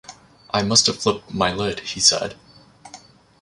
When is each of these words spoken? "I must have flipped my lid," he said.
"I 0.49 0.63
must 0.63 0.87
have 0.87 0.99
flipped 0.99 1.31
my 1.31 1.53
lid," 1.53 1.81
he 1.81 1.99
said. 1.99 2.33